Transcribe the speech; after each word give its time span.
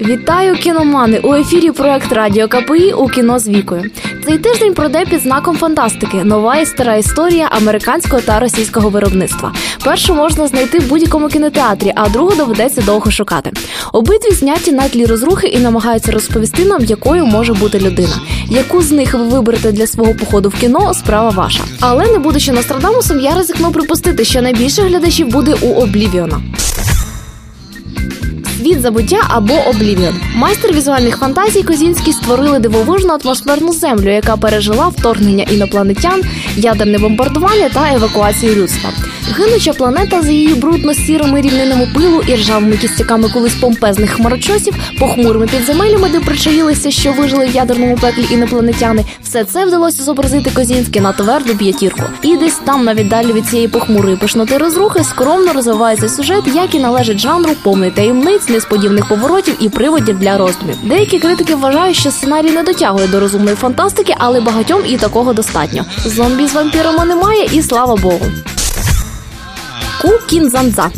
Вітаю 0.00 0.56
кіномани! 0.56 1.18
У 1.18 1.34
ефірі 1.34 1.70
проект 1.70 2.12
Радіо 2.12 2.48
КПІ 2.48 2.92
у 2.92 3.08
кіно 3.08 3.38
з 3.38 3.48
вікою. 3.48 3.84
Цей 4.26 4.38
тиждень 4.38 4.74
пройде 4.74 5.04
під 5.04 5.20
знаком 5.20 5.56
фантастики. 5.56 6.24
Нова 6.24 6.56
і 6.56 6.66
стара 6.66 6.96
історія 6.96 7.48
американського 7.50 8.22
та 8.22 8.40
російського 8.40 8.88
виробництва. 8.88 9.52
Першу 9.84 10.14
можна 10.14 10.46
знайти 10.46 10.78
в 10.78 10.88
будь-якому 10.88 11.28
кінотеатрі, 11.28 11.92
а 11.96 12.08
другу 12.08 12.36
доведеться 12.36 12.82
довго 12.82 13.10
шукати. 13.10 13.52
Обидві 13.92 14.30
зняті 14.32 14.72
на 14.72 14.88
тлі 14.88 15.06
розрухи 15.06 15.46
і 15.46 15.58
намагаються 15.58 16.12
розповісти 16.12 16.64
нам, 16.64 16.84
якою 16.84 17.26
може 17.26 17.52
бути 17.52 17.78
людина. 17.78 18.20
Яку 18.50 18.82
з 18.82 18.90
них 18.90 19.14
ви 19.14 19.22
виберете 19.22 19.72
для 19.72 19.86
свого 19.86 20.14
походу 20.14 20.48
в 20.48 20.54
кіно? 20.54 20.94
Справа 20.94 21.30
ваша. 21.30 21.60
Але 21.80 22.06
не 22.06 22.18
будучи 22.18 22.52
Нострадамусом, 22.52 23.20
я 23.20 23.34
ризикну 23.34 23.72
припустити, 23.72 24.24
що 24.24 24.42
найбільше 24.42 24.82
глядачів 24.82 25.28
буде 25.28 25.54
у 25.62 25.74
Облівіона. 25.74 26.40
Світ 28.58 28.80
забуття 28.80 29.20
або 29.28 29.54
Облівіон. 29.54 30.14
Майстер 30.34 30.72
візуальних 30.72 31.18
фантазій 31.18 31.62
Козінський 31.62 32.12
створили 32.12 32.58
дивовижну 32.58 33.18
атмосферну 33.24 33.72
землю, 33.72 34.10
яка 34.10 34.36
пережила 34.36 34.88
вторгнення 34.88 35.44
інопланетян, 35.50 36.22
ядерне 36.56 36.98
бомбардування 36.98 37.68
та 37.68 37.94
евакуацію 37.94 38.54
людства. 38.54 38.90
Гинуча 39.36 39.72
планета 39.72 40.22
з 40.22 40.28
її 40.28 40.54
брудно-сірими 40.54 41.40
рівнинами 41.40 41.88
пилу 41.94 42.22
і 42.28 42.34
ржавими 42.34 42.76
кістяками 42.76 43.28
колись 43.28 43.54
помпезних 43.54 44.10
хмарочосів, 44.10 44.74
похмурими 44.98 45.46
підземеллями, 45.46 46.08
де 46.08 46.20
причаїлися, 46.20 46.90
що 46.90 47.12
вижили 47.12 47.46
в 47.46 47.54
ядерному 47.54 47.96
пеклі 47.96 48.26
інопланетяни. 48.30 49.04
Все 49.22 49.44
це 49.44 49.66
вдалося 49.66 50.02
зобразити 50.02 50.50
Козінський 50.50 51.02
на 51.02 51.12
тверду 51.12 51.56
п'ятірку. 51.56 52.02
І 52.22 52.36
десь 52.36 52.58
там, 52.66 52.84
на 52.84 52.94
віддалі 52.94 53.32
від 53.32 53.46
цієї 53.46 53.68
похмурої 53.68 54.16
пишноти 54.16 54.58
розрухи, 54.58 55.04
скромно 55.04 55.52
розвивається 55.52 56.08
сюжет, 56.08 56.44
як 56.54 56.74
і 56.74 56.78
належить 56.78 57.18
жанру, 57.18 57.50
повний 57.62 57.90
таємниць, 57.90 58.47
несподіваних 58.50 59.08
поворотів 59.08 59.54
і 59.60 59.68
приводів 59.68 60.18
для 60.18 60.38
роздумів. 60.38 60.76
Деякі 60.84 61.18
критики 61.18 61.54
вважають, 61.54 61.96
що 61.96 62.10
сценарій 62.10 62.50
не 62.50 62.62
дотягує 62.62 63.08
до 63.08 63.20
розумної 63.20 63.56
фантастики, 63.56 64.14
але 64.18 64.40
багатьом 64.40 64.82
і 64.86 64.96
такого 64.96 65.32
достатньо. 65.32 65.84
Зомбі 66.04 66.46
з 66.46 66.54
вампірами 66.54 67.04
немає, 67.04 67.48
і 67.52 67.62
слава 67.62 67.96
Богу. 67.96 68.26
Ку 70.02 70.08
Кінзанза. 70.26 70.90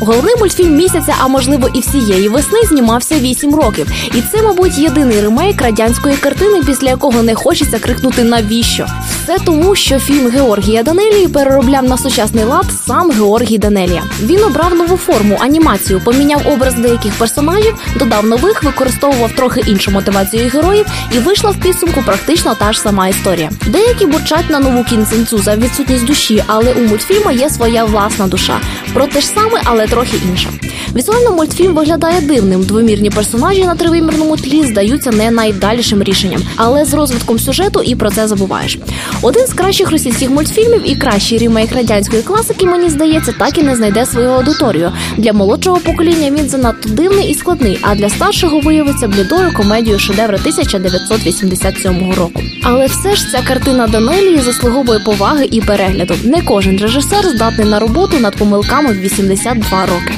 Головний 0.00 0.36
мультфільм 0.36 0.76
місяця, 0.76 1.14
а 1.20 1.28
можливо 1.28 1.68
і 1.74 1.80
всієї 1.80 2.28
весни, 2.28 2.58
знімався 2.68 3.18
8 3.18 3.54
років. 3.54 3.92
І 4.14 4.22
це, 4.32 4.42
мабуть, 4.42 4.78
єдиний 4.78 5.20
ремейк 5.20 5.62
радянської 5.62 6.16
картини, 6.16 6.62
після 6.66 6.88
якого 6.88 7.22
не 7.22 7.34
хочеться 7.34 7.78
крикнути 7.78 8.24
навіщо. 8.24 8.86
Все 9.24 9.36
тому, 9.44 9.74
що 9.74 9.98
фільм 9.98 10.30
Георгія 10.30 10.82
Данелії 10.82 11.28
переробляв 11.28 11.84
на 11.84 11.98
сучасний 11.98 12.44
лад 12.44 12.66
сам 12.86 13.10
Георгій 13.10 13.58
Данелія. 13.58 14.02
Він 14.22 14.44
обрав 14.44 14.74
нову 14.74 14.96
форму, 14.96 15.38
анімацію, 15.40 16.00
поміняв 16.04 16.42
образ 16.46 16.74
деяких 16.74 17.14
персонажів, 17.14 17.74
додав 17.98 18.26
нових, 18.26 18.62
використовував 18.62 19.32
трохи 19.32 19.60
іншу 19.66 19.90
мотивацію 19.90 20.50
героїв, 20.50 20.86
і 21.12 21.18
вийшла 21.18 21.50
в 21.50 21.56
підсумку 21.56 22.02
практично 22.06 22.54
та 22.54 22.72
ж 22.72 22.80
сама 22.80 23.08
історія. 23.08 23.50
Деякі 23.66 24.06
бурчать 24.06 24.50
на 24.50 24.58
нову 24.58 24.84
кінценцю 24.84 25.38
за 25.38 25.56
відсутність 25.56 26.04
душі, 26.04 26.44
але 26.46 26.72
у 26.72 26.80
мультфільму 26.80 27.30
є 27.30 27.50
своя 27.50 27.84
власна 27.84 28.26
душа. 28.26 28.60
Про 28.94 29.06
те 29.06 29.20
ж 29.20 29.26
саме, 29.26 29.60
але 29.64 29.86
трохи 29.86 30.16
інша. 30.30 30.48
Візуально 30.96 31.30
мультфільм 31.30 31.74
виглядає 31.74 32.20
дивним. 32.20 32.62
Двомірні 32.62 33.10
персонажі 33.10 33.64
на 33.64 33.74
тривимірному 33.74 34.36
тлі 34.36 34.66
здаються 34.66 35.10
не 35.10 35.30
найдалішим 35.30 36.02
рішенням, 36.02 36.42
але 36.56 36.84
з 36.84 36.94
розвитком 36.94 37.38
сюжету 37.38 37.82
і 37.82 37.94
про 37.94 38.10
це 38.10 38.28
забуваєш. 38.28 38.78
Один 39.24 39.46
з 39.46 39.52
кращих 39.52 39.90
російських 39.90 40.30
мультфільмів 40.30 40.90
і 40.90 40.96
кращий 40.96 41.38
рімейк 41.38 41.72
радянської 41.72 42.22
класики, 42.22 42.66
мені 42.66 42.90
здається, 42.90 43.32
так 43.38 43.58
і 43.58 43.62
не 43.62 43.76
знайде 43.76 44.06
свою 44.06 44.28
аудиторію. 44.28 44.92
Для 45.16 45.32
молодшого 45.32 45.78
покоління 45.78 46.30
він 46.30 46.48
занадто 46.48 46.88
дивний 46.88 47.30
і 47.30 47.34
складний, 47.34 47.78
а 47.82 47.94
для 47.94 48.08
старшого 48.08 48.60
виявиться 48.60 49.08
блідою 49.08 49.52
комедією 49.54 49.98
шедевра 49.98 50.36
1987 50.38 52.12
року. 52.12 52.42
Але 52.62 52.86
все 52.86 53.14
ж 53.14 53.30
ця 53.30 53.42
картина 53.42 53.86
Данелії 53.86 54.38
заслуговує 54.38 54.98
поваги 54.98 55.48
і 55.50 55.60
перегляду. 55.60 56.14
Не 56.24 56.42
кожен 56.42 56.78
режисер 56.78 57.24
здатний 57.28 57.66
на 57.66 57.78
роботу 57.78 58.18
над 58.18 58.36
помилками 58.36 58.92
в 58.92 59.00
82 59.00 59.86
роки. 59.86 60.14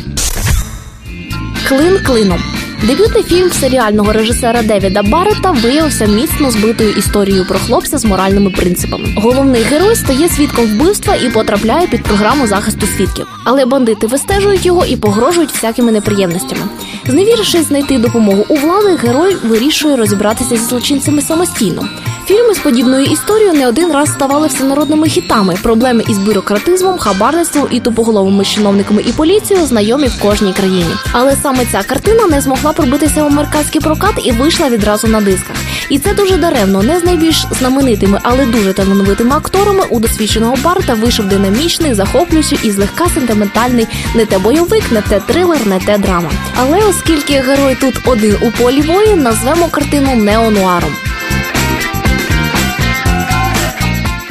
Клин 1.69 1.99
клином. 2.07 2.56
Дебютний 2.83 3.23
фільм 3.23 3.51
серіального 3.51 4.13
режисера 4.13 4.63
Девіда 4.63 5.03
Барета 5.03 5.51
виявився 5.51 6.07
міцно 6.07 6.51
збитою 6.51 6.91
історією 6.91 7.47
про 7.47 7.59
хлопця 7.59 7.99
з 7.99 8.05
моральними 8.05 8.51
принципами. 8.51 9.09
Головний 9.17 9.63
герой 9.63 9.97
стає 9.97 10.29
свідком 10.29 10.65
вбивства 10.67 11.15
і 11.15 11.31
потрапляє 11.31 11.87
під 11.87 12.03
програму 12.03 12.47
захисту 12.47 12.87
свідків. 12.87 13.27
Але 13.45 13.67
бандити 13.67 14.07
вистежують 14.07 14.67
його 14.67 14.85
і 14.85 14.97
погрожують 14.97 15.53
всякими 15.53 15.93
неприємностями. 15.93 16.63
Зневірившись 17.07 17.69
знайти 17.69 17.99
допомогу 17.99 18.45
у 18.49 18.55
влади, 18.55 18.97
герой 18.97 19.37
вирішує 19.45 19.97
розібратися 19.97 20.57
зі 20.57 20.63
злочинцями 20.63 21.23
самостійно. 21.23 21.89
Фільми 22.27 22.55
з 22.55 22.59
подібною 22.59 23.05
історією 23.05 23.53
не 23.53 23.69
один 23.69 23.93
раз 23.93 24.09
ставали 24.09 24.49
всенародними 24.49 25.09
хітами. 25.09 25.55
Проблеми 25.63 26.05
із 26.09 26.19
бюрократизмом, 26.19 26.99
хабарництвом 26.99 27.69
і 27.71 27.81
тупоголовими 27.81 28.45
чиновниками 28.45 29.03
і 29.03 29.13
поліцією 29.13 29.67
знайомі 29.67 30.07
в 30.07 30.23
кожній 30.23 30.53
країні. 30.53 30.95
Але 31.13 31.37
саме 31.43 31.67
ця 31.73 31.83
картина 31.83 32.27
не 32.27 32.41
змогла 32.41 32.73
пробитися 32.73 33.23
в 33.23 33.27
американський 33.27 33.81
прокат 33.81 34.15
і 34.25 34.33
вийшла 34.33 34.69
відразу 34.69 35.09
на 35.09 35.21
дисках. 35.21 35.57
І 35.91 35.99
це 35.99 36.15
дуже 36.15 36.37
даремно. 36.37 36.83
Не 36.83 37.01
з 37.01 37.05
найбільш 37.05 37.47
знаменитими, 37.51 38.21
але 38.23 38.47
дуже 38.47 38.73
талановитими 38.73 39.37
акторами 39.37 39.85
у 39.91 40.01
досвідченого 40.01 40.55
Барта 40.65 40.95
вийшов 40.95 41.27
динамічний, 41.27 41.95
захоплюючий 41.95 42.59
і 42.63 42.71
злегка 42.71 43.07
сентиментальний 43.15 43.87
не 44.15 44.27
те 44.27 44.39
бойовик, 44.39 44.93
не 44.93 45.01
те 45.01 45.21
трилер, 45.21 45.67
не 45.67 45.79
те 45.79 45.99
драма. 45.99 46.31
Але 46.61 46.79
оскільки 46.79 47.35
герой 47.35 47.77
тут 47.81 47.95
один 48.07 48.37
у 48.43 48.63
полі 48.63 48.81
воїн, 48.81 49.23
назвемо 49.23 49.69
картину 49.69 50.17
неонуаром. 50.17 50.91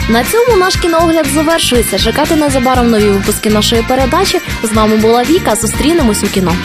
На 0.09 0.23
цьому 0.23 0.57
наш 0.57 0.75
кіноогляд 0.75 1.25
завершується. 1.25 1.99
Чекати 1.99 2.35
незабаром 2.35 2.89
нові 2.89 3.09
випуски 3.09 3.49
нашої 3.49 3.81
передачі. 3.81 4.39
З 4.63 4.73
вами 4.73 4.97
була 4.97 5.23
Віка. 5.23 5.55
Зустрінемось 5.55 6.23
у 6.23 6.27
кіно. 6.27 6.55